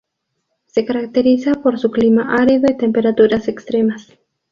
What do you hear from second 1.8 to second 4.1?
clima árido y temperaturas extremas.